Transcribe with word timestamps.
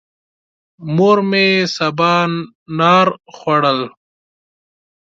مور 0.95 1.17
مې 1.29 1.47
سبانار 1.75 3.07
خوړل. 3.35 3.79